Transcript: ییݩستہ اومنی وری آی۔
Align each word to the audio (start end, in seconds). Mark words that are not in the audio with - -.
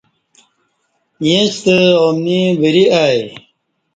ییݩستہ 1.25 1.75
اومنی 2.01 2.39
وری 2.61 2.85
آی۔ 3.03 3.19